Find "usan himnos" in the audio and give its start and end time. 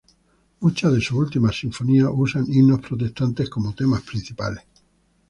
2.11-2.79